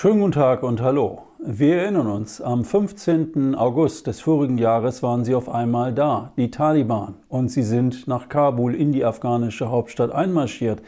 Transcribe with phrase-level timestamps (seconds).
[0.00, 1.24] Schönen guten Tag und hallo.
[1.40, 3.54] Wir erinnern uns, am 15.
[3.54, 8.30] August des vorigen Jahres waren sie auf einmal da, die Taliban, und sie sind nach
[8.30, 10.80] Kabul in die afghanische Hauptstadt einmarschiert.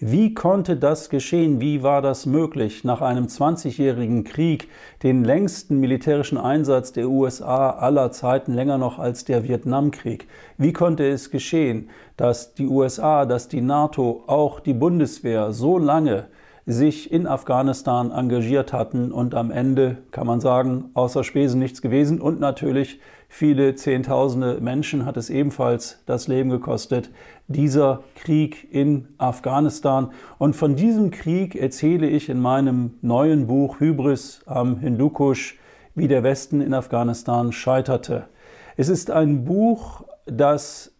[0.00, 1.62] Wie konnte das geschehen?
[1.62, 4.68] Wie war das möglich, nach einem 20-jährigen Krieg,
[5.02, 10.28] den längsten militärischen Einsatz der USA aller Zeiten, länger noch als der Vietnamkrieg?
[10.58, 11.88] Wie konnte es geschehen,
[12.18, 16.26] dass die USA, dass die NATO, auch die Bundeswehr so lange
[16.68, 22.20] sich in Afghanistan engagiert hatten und am Ende, kann man sagen, außer Spesen nichts gewesen
[22.20, 27.10] und natürlich viele Zehntausende Menschen hat es ebenfalls das Leben gekostet,
[27.46, 30.10] dieser Krieg in Afghanistan.
[30.36, 35.58] Und von diesem Krieg erzähle ich in meinem neuen Buch Hybris am Hindukusch,
[35.94, 38.28] wie der Westen in Afghanistan scheiterte.
[38.76, 40.92] Es ist ein Buch, das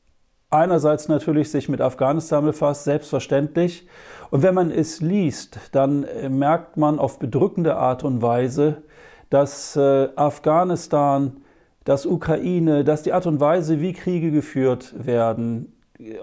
[0.51, 3.87] einerseits natürlich sich mit Afghanistan befasst, selbstverständlich.
[4.31, 8.83] Und wenn man es liest, dann äh, merkt man auf bedrückende Art und Weise,
[9.31, 11.39] dass äh, Afghanistan,
[11.85, 15.73] dass Ukraine, dass die Art und Weise, wie Kriege geführt werden,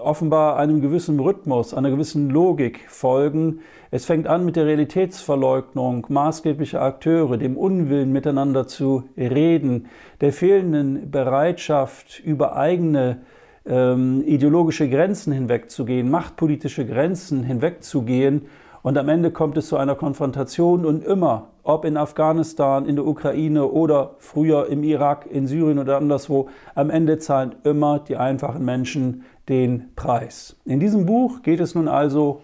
[0.00, 3.60] offenbar einem gewissen Rhythmus, einer gewissen Logik folgen.
[3.90, 9.88] Es fängt an mit der Realitätsverleugnung maßgeblicher Akteure, dem Unwillen miteinander zu reden,
[10.22, 13.18] der fehlenden Bereitschaft, über eigene
[13.66, 18.46] ähm, ideologische Grenzen hinwegzugehen, machtpolitische Grenzen hinwegzugehen.
[18.82, 23.06] Und am Ende kommt es zu einer Konfrontation und immer, ob in Afghanistan, in der
[23.06, 28.64] Ukraine oder früher im Irak, in Syrien oder anderswo, am Ende zahlen immer die einfachen
[28.64, 30.56] Menschen den Preis.
[30.64, 32.42] In diesem Buch geht es nun also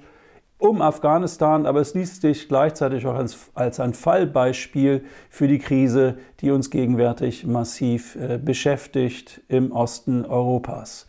[0.58, 6.18] um Afghanistan, aber es liest sich gleichzeitig auch als, als ein Fallbeispiel für die Krise,
[6.40, 11.08] die uns gegenwärtig massiv äh, beschäftigt im Osten Europas.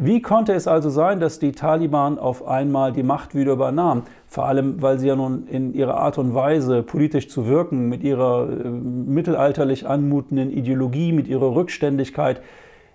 [0.00, 4.04] Wie konnte es also sein, dass die Taliban auf einmal die Macht wieder übernahmen?
[4.28, 8.04] Vor allem, weil sie ja nun in ihrer Art und Weise politisch zu wirken, mit
[8.04, 12.40] ihrer äh, mittelalterlich anmutenden Ideologie, mit ihrer Rückständigkeit,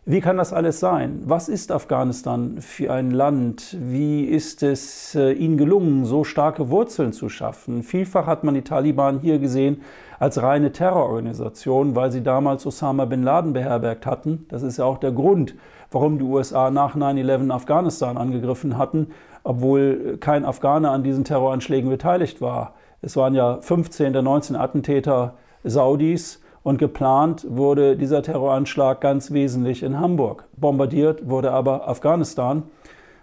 [0.05, 1.21] wie kann das alles sein?
[1.23, 3.77] Was ist Afghanistan für ein Land?
[3.79, 7.83] Wie ist es äh, ihnen gelungen, so starke Wurzeln zu schaffen?
[7.83, 9.81] Vielfach hat man die Taliban hier gesehen
[10.19, 14.45] als reine Terrororganisation, weil sie damals Osama bin Laden beherbergt hatten.
[14.49, 15.55] Das ist ja auch der Grund,
[15.89, 19.07] warum die USA nach 9-11 Afghanistan angegriffen hatten,
[19.45, 22.73] obwohl kein Afghaner an diesen Terroranschlägen beteiligt war.
[23.01, 29.83] Es waren ja 15 der 19 Attentäter Saudis und geplant wurde dieser Terroranschlag ganz wesentlich
[29.83, 30.45] in Hamburg.
[30.57, 32.63] Bombardiert wurde aber Afghanistan,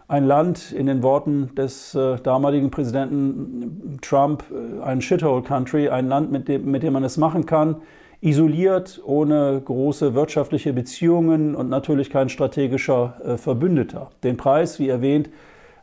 [0.08, 6.08] ein Land in den Worten des äh, damaligen Präsidenten Trump, äh, ein Shithole Country, ein
[6.08, 7.76] Land, mit dem, mit dem man es machen kann,
[8.20, 14.10] isoliert, ohne große wirtschaftliche Beziehungen und natürlich kein strategischer äh, Verbündeter.
[14.24, 15.30] Den Preis, wie erwähnt,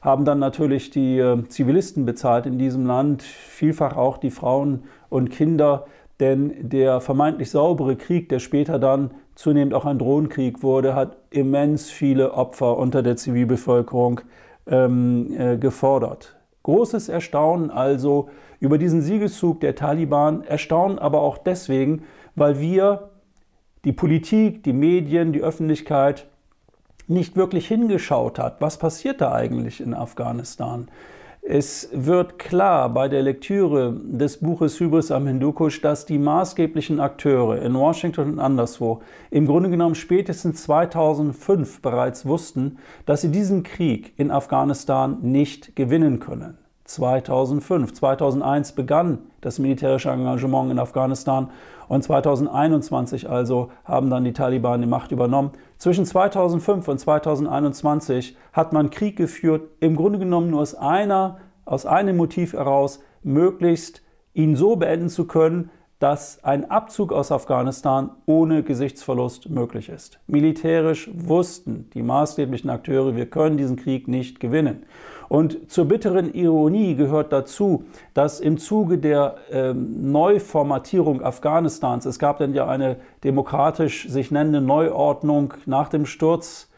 [0.01, 5.31] haben dann natürlich die äh, Zivilisten bezahlt in diesem Land, vielfach auch die Frauen und
[5.31, 5.85] Kinder,
[6.19, 11.89] denn der vermeintlich saubere Krieg, der später dann zunehmend auch ein Drohnenkrieg wurde, hat immens
[11.89, 14.21] viele Opfer unter der Zivilbevölkerung
[14.65, 16.35] ähm, äh, gefordert.
[16.63, 18.29] Großes Erstaunen also
[18.59, 22.03] über diesen Siegeszug der Taliban, Erstaunen aber auch deswegen,
[22.35, 23.09] weil wir,
[23.85, 26.27] die Politik, die Medien, die Öffentlichkeit
[27.07, 30.89] nicht wirklich hingeschaut hat, was passiert da eigentlich in Afghanistan.
[31.49, 37.61] Es wird klar bei der Lektüre des Buches Hybris am Hindukusch, dass die maßgeblichen Akteure
[37.61, 44.11] in Washington und anderswo im Grunde genommen spätestens 2005 bereits wussten, dass sie diesen Krieg
[44.17, 46.57] in Afghanistan nicht gewinnen können.
[46.87, 47.93] 2005.
[47.93, 51.49] 2001 begann das militärische Engagement in Afghanistan
[51.87, 55.51] und 2021 also haben dann die Taliban die Macht übernommen.
[55.77, 61.85] Zwischen 2005 und 2021 hat man Krieg geführt, im Grunde genommen nur aus einer, aus
[61.85, 64.01] einem Motiv heraus, möglichst
[64.33, 70.19] ihn so beenden zu können, dass ein Abzug aus Afghanistan ohne Gesichtsverlust möglich ist.
[70.27, 74.85] Militärisch wussten die maßgeblichen Akteure, wir können diesen Krieg nicht gewinnen.
[75.27, 82.37] Und zur bitteren Ironie gehört dazu, dass im Zuge der ähm, Neuformatierung Afghanistans, es gab
[82.37, 86.69] dann ja eine demokratisch sich nennende Neuordnung nach dem Sturz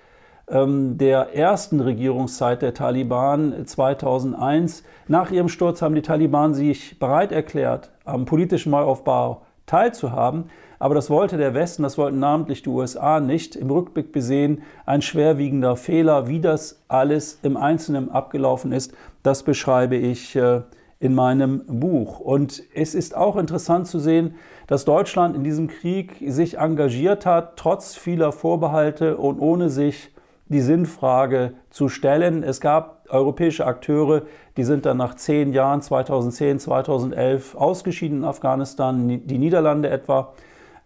[0.52, 4.84] der ersten Regierungszeit der Taliban 2001.
[5.08, 10.46] Nach ihrem Sturz haben die Taliban sich bereit erklärt, am politischen Neuaufbau teilzuhaben.
[10.80, 13.56] Aber das wollte der Westen, das wollten namentlich die USA nicht.
[13.56, 16.28] Im Rückblick besehen ein schwerwiegender Fehler.
[16.28, 20.62] Wie das alles im Einzelnen abgelaufen ist, das beschreibe ich äh,
[21.00, 22.20] in meinem Buch.
[22.20, 24.36] Und es ist auch interessant zu sehen,
[24.68, 30.12] dass Deutschland in diesem Krieg sich engagiert hat, trotz vieler Vorbehalte und ohne sich
[30.50, 32.44] die Sinnfrage zu stellen.
[32.44, 34.24] Es gab europäische Akteure,
[34.58, 40.34] die sind dann nach zehn Jahren, 2010, 2011, ausgeschieden in Afghanistan, die Niederlande etwa.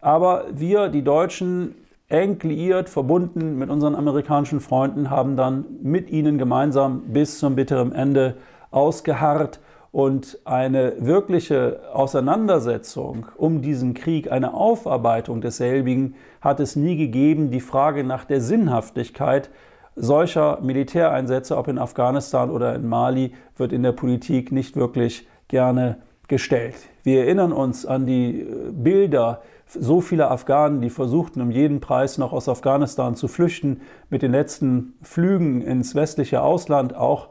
[0.00, 1.74] Aber wir, die Deutschen,
[2.08, 7.92] eng liiert, verbunden mit unseren amerikanischen Freunden, haben dann mit ihnen gemeinsam bis zum bitteren
[7.92, 8.36] Ende
[8.70, 9.60] ausgeharrt
[9.94, 17.52] und eine wirkliche Auseinandersetzung um diesen Krieg, eine Aufarbeitung desselbigen hat es nie gegeben.
[17.52, 19.50] Die Frage nach der Sinnhaftigkeit
[19.94, 25.98] solcher Militäreinsätze, ob in Afghanistan oder in Mali, wird in der Politik nicht wirklich gerne
[26.26, 26.74] gestellt.
[27.04, 32.18] Wir erinnern uns an die äh, Bilder so vieler Afghanen, die versuchten, um jeden Preis
[32.18, 33.80] noch aus Afghanistan zu flüchten,
[34.10, 37.28] mit den letzten Flügen ins westliche Ausland auch.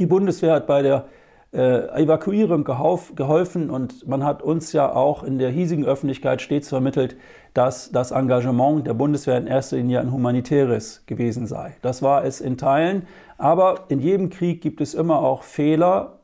[0.00, 1.04] Die Bundeswehr hat bei der
[1.52, 7.16] äh, Evakuierung geholfen und man hat uns ja auch in der hiesigen Öffentlichkeit stets vermittelt,
[7.54, 11.74] dass das Engagement der Bundeswehr in erster Linie ein humanitäres gewesen sei.
[11.80, 13.06] Das war es in Teilen,
[13.38, 16.18] aber in jedem Krieg gibt es immer auch Fehler,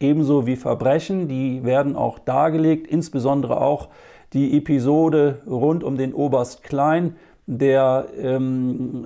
[0.00, 3.88] ebenso wie Verbrechen, die werden auch dargelegt, insbesondere auch
[4.32, 7.16] die Episode rund um den Oberst Klein,
[7.46, 9.04] der ähm,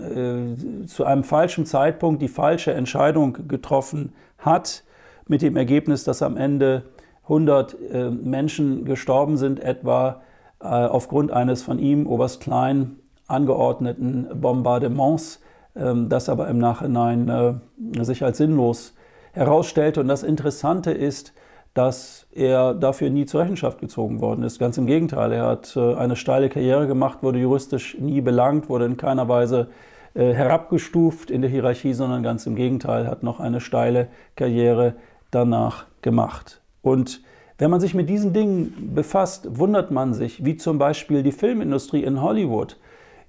[0.85, 4.85] äh, zu einem falschen Zeitpunkt die falsche Entscheidung getroffen hat
[5.27, 6.85] mit dem Ergebnis, dass am Ende
[7.25, 10.21] 100 äh, Menschen gestorben sind, etwa
[10.61, 15.43] äh, aufgrund eines von ihm, Oberst Klein, angeordneten Bombardements,
[15.75, 18.95] äh, das aber im Nachhinein äh, sich als sinnlos
[19.33, 20.01] herausstellte.
[20.01, 21.35] Und das Interessante ist,
[21.75, 24.59] dass er dafür nie zur Rechenschaft gezogen worden ist.
[24.59, 28.97] Ganz im Gegenteil, er hat eine steile Karriere gemacht, wurde juristisch nie belangt, wurde in
[28.97, 29.67] keiner Weise
[30.15, 34.07] herabgestuft in der Hierarchie, sondern ganz im Gegenteil, hat noch eine steile
[34.37, 34.95] Karriere
[35.35, 36.61] danach gemacht.
[36.83, 37.23] Und
[37.59, 42.03] wenn man sich mit diesen Dingen befasst, wundert man sich, wie zum Beispiel die Filmindustrie
[42.03, 42.77] in Hollywood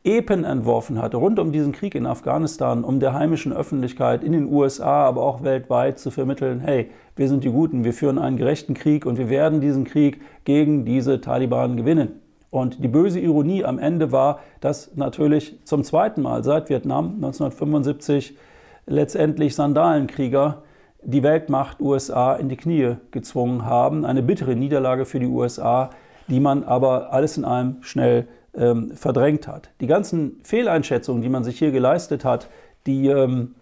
[0.03, 4.51] Epen entworfen hatte, rund um diesen Krieg in Afghanistan, um der heimischen Öffentlichkeit in den
[4.51, 8.75] USA, aber auch weltweit zu vermitteln, hey, wir sind die Guten, wir führen einen gerechten
[8.75, 12.21] Krieg und wir werden diesen Krieg gegen diese Taliban gewinnen.
[12.51, 18.37] Und die böse Ironie am Ende war, dass natürlich zum zweiten Mal seit Vietnam 1975
[18.85, 20.61] letztendlich Sandalenkrieger
[21.05, 24.05] die Weltmacht USA in die Knie gezwungen haben.
[24.05, 25.91] Eine bittere Niederlage für die USA,
[26.27, 29.69] die man aber alles in allem schnell ähm, verdrängt hat.
[29.81, 32.49] Die ganzen Fehleinschätzungen, die man sich hier geleistet hat,
[32.87, 33.55] die ähm,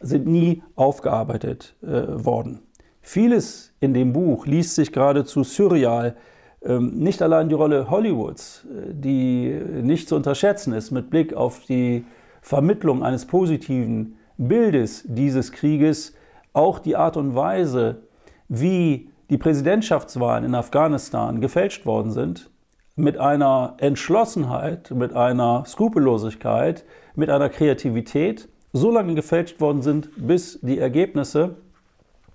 [0.00, 2.60] sind nie aufgearbeitet äh, worden.
[3.00, 6.16] Vieles in dem Buch liest sich geradezu surreal.
[6.62, 11.64] Ähm, nicht allein die Rolle Hollywoods, äh, die nicht zu unterschätzen ist mit Blick auf
[11.66, 12.04] die
[12.42, 16.14] Vermittlung eines positiven Bildes dieses Krieges,
[16.52, 18.02] auch die Art und Weise,
[18.48, 22.50] wie die Präsidentschaftswahlen in Afghanistan gefälscht worden sind,
[22.96, 30.60] mit einer Entschlossenheit, mit einer Skrupellosigkeit, mit einer Kreativität so lange gefälscht worden sind, bis
[30.60, 31.56] die Ergebnisse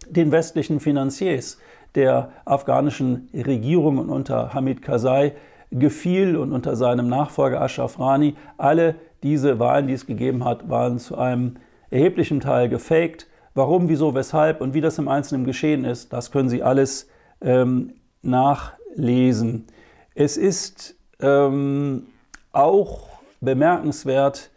[0.09, 1.59] den westlichen Finanziers
[1.95, 5.33] der afghanischen Regierung und unter Hamid Karzai
[5.71, 8.35] gefiel und unter seinem Nachfolger Ashraf Rani.
[8.57, 11.55] Alle diese Wahlen, die es gegeben hat, waren zu einem
[11.89, 13.27] erheblichen Teil gefaked
[13.57, 17.07] Warum, wieso, weshalb und wie das im Einzelnen geschehen ist, das können Sie alles
[17.39, 19.67] ähm, nachlesen.
[20.13, 22.07] Es ist ähm,
[22.51, 23.07] auch
[23.39, 24.51] bemerkenswert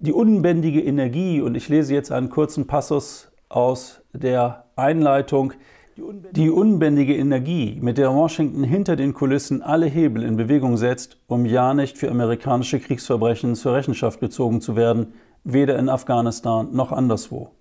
[0.00, 5.52] die unbändige Energie, und ich lese jetzt einen kurzen Passus aus der Einleitung,
[5.96, 11.46] die unbändige Energie, mit der Washington hinter den Kulissen alle Hebel in Bewegung setzt, um
[11.46, 17.52] ja nicht für amerikanische Kriegsverbrechen zur Rechenschaft gezogen zu werden, weder in Afghanistan noch anderswo.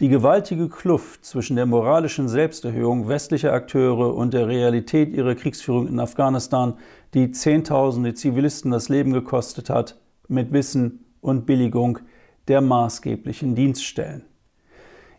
[0.00, 6.00] Die gewaltige Kluft zwischen der moralischen Selbsterhöhung westlicher Akteure und der Realität ihrer Kriegsführung in
[6.00, 6.74] Afghanistan,
[7.14, 12.00] die Zehntausende Zivilisten das Leben gekostet hat, mit Wissen und Billigung
[12.48, 14.24] der maßgeblichen Dienststellen.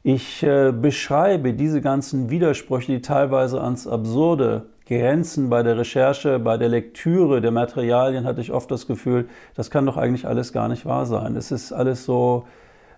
[0.03, 5.50] Ich äh, beschreibe diese ganzen Widersprüche, die teilweise ans Absurde grenzen.
[5.50, 9.86] Bei der Recherche, bei der Lektüre der Materialien hatte ich oft das Gefühl, das kann
[9.86, 11.38] doch eigentlich alles gar nicht wahr sein.
[11.38, 12.46] Es ist alles so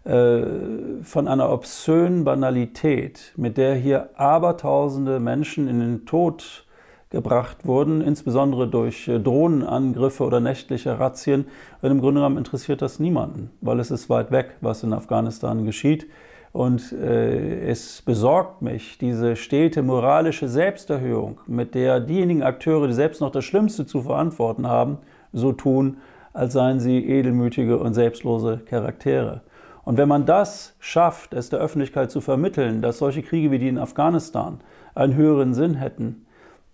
[0.08, 6.66] von einer obszönen Banalität, mit der hier Abertausende Menschen in den Tod
[7.10, 11.46] gebracht wurden, insbesondere durch äh, Drohnenangriffe oder nächtliche Razzien.
[11.82, 15.66] Und im Grunde genommen interessiert das niemanden, weil es ist weit weg, was in Afghanistan
[15.66, 16.08] geschieht.
[16.52, 23.22] Und äh, es besorgt mich, diese stete moralische Selbsterhöhung, mit der diejenigen Akteure, die selbst
[23.22, 24.98] noch das Schlimmste zu verantworten haben,
[25.32, 25.98] so tun,
[26.34, 29.42] als seien sie edelmütige und selbstlose Charaktere.
[29.88, 33.70] Und wenn man das schafft, es der Öffentlichkeit zu vermitteln, dass solche Kriege wie die
[33.70, 34.60] in Afghanistan
[34.96, 36.25] einen höheren Sinn hätten,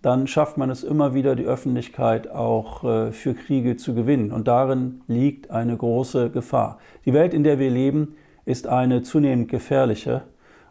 [0.02, 4.32] dann schafft man es immer wieder, die Öffentlichkeit auch äh, für Kriege zu gewinnen.
[4.32, 6.78] Und darin liegt eine große Gefahr.
[7.04, 8.16] Die Welt, in der wir leben,
[8.46, 10.22] ist eine zunehmend gefährliche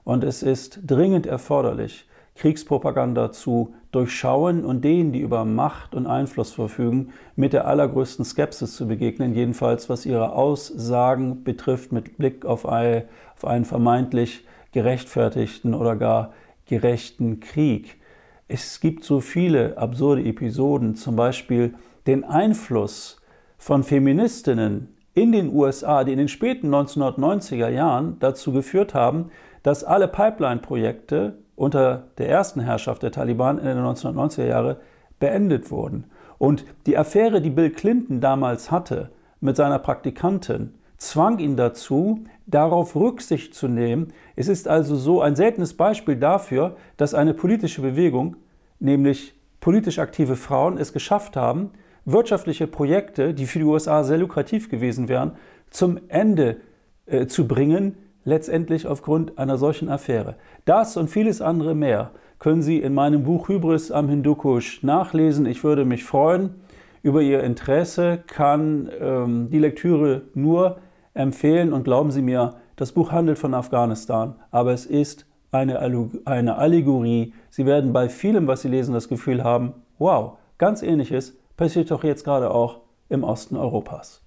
[0.04, 6.52] und es ist dringend erforderlich, Kriegspropaganda zu durchschauen und denen, die über Macht und Einfluss
[6.52, 12.68] verfügen, mit der allergrößten Skepsis zu begegnen, jedenfalls was ihre Aussagen betrifft mit Blick auf
[12.68, 16.34] einen vermeintlich gerechtfertigten oder gar
[16.66, 18.00] gerechten Krieg.
[18.48, 21.76] Es gibt so viele absurde Episoden, zum Beispiel
[22.08, 23.22] den Einfluss
[23.58, 29.30] von Feministinnen in den USA, die in den späten 1990er Jahren dazu geführt haben,
[29.62, 34.76] dass alle Pipeline-Projekte unter der ersten Herrschaft der Taliban in den 1990er Jahren
[35.20, 36.06] beendet wurden.
[36.38, 42.96] Und die Affäre, die Bill Clinton damals hatte mit seiner Praktikantin, zwang ihn dazu, darauf
[42.96, 44.14] Rücksicht zu nehmen.
[44.36, 48.36] Es ist also so ein seltenes Beispiel dafür, dass eine politische Bewegung,
[48.80, 51.72] nämlich politisch aktive Frauen, es geschafft haben,
[52.06, 55.34] wirtschaftliche Projekte, die für die USA sehr lukrativ gewesen wären,
[55.70, 56.58] zum Ende
[57.06, 60.36] äh, zu bringen, letztendlich aufgrund einer solchen Affäre.
[60.66, 65.46] Das und vieles andere mehr können Sie in meinem Buch Hybris am Hindukusch nachlesen.
[65.46, 66.56] Ich würde mich freuen
[67.02, 70.78] über Ihr Interesse, kann ähm, die Lektüre nur
[71.14, 75.80] empfehlen und glauben Sie mir, das Buch handelt von Afghanistan, aber es ist eine,
[76.26, 77.34] eine Allegorie.
[77.50, 82.04] Sie werden bei vielem, was Sie lesen, das Gefühl haben, wow, ganz ähnliches passiert doch
[82.04, 84.23] jetzt gerade auch im Osten Europas.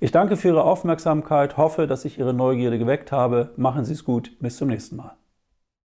[0.00, 3.52] Ich danke für Ihre Aufmerksamkeit, hoffe, dass ich Ihre Neugierde geweckt habe.
[3.56, 5.16] Machen Sie es gut, bis zum nächsten Mal.